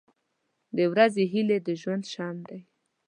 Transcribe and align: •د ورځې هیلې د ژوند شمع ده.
•د 0.77 0.79
ورځې 0.91 1.23
هیلې 1.33 1.57
د 1.67 1.69
ژوند 1.81 2.03
شمع 2.13 2.41
ده. 2.49 2.59